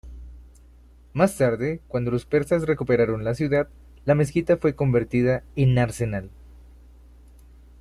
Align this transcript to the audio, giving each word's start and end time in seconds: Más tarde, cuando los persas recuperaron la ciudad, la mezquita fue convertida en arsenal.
Más 1.13 1.37
tarde, 1.37 1.79
cuando 1.87 2.09
los 2.09 2.25
persas 2.25 2.63
recuperaron 2.65 3.23
la 3.23 3.35
ciudad, 3.35 3.69
la 4.03 4.15
mezquita 4.15 4.57
fue 4.57 4.73
convertida 4.75 5.43
en 5.55 5.77
arsenal. 5.77 6.31